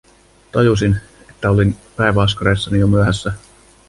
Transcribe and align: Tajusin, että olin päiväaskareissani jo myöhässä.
Tajusin, 0.51 0.97
että 1.29 1.51
olin 1.51 1.75
päiväaskareissani 1.97 2.79
jo 2.79 2.87
myöhässä. 2.87 3.33